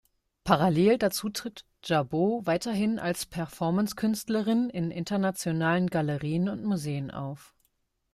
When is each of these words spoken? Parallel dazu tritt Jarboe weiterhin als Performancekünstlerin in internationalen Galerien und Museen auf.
Parallel 0.45 0.97
dazu 0.97 1.29
tritt 1.29 1.63
Jarboe 1.83 2.43
weiterhin 2.47 2.97
als 2.97 3.27
Performancekünstlerin 3.27 4.71
in 4.71 4.89
internationalen 4.89 5.91
Galerien 5.91 6.49
und 6.49 6.63
Museen 6.63 7.11
auf. 7.11 7.53